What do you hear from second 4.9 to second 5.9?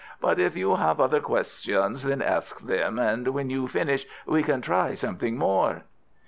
something more."